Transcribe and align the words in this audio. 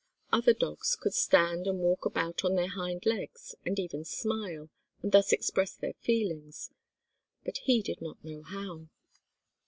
Other 0.33 0.55
dogs 0.55 0.95
could 0.99 1.13
stand 1.13 1.67
and 1.67 1.77
walk 1.77 2.07
about 2.07 2.43
on 2.43 2.55
their 2.55 2.69
hind 2.71 3.05
legs 3.05 3.53
and 3.63 3.77
even 3.77 4.03
smile, 4.03 4.71
and 5.03 5.11
thus 5.11 5.31
express 5.31 5.75
their 5.75 5.93
feelings, 5.93 6.71
but 7.45 7.59
he 7.65 7.83
did 7.83 8.01
not 8.01 8.23
know 8.23 8.41
how. 8.41 8.87